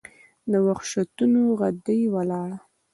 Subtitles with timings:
[0.51, 2.57] د وحشتونو، غدۍ وَلاړه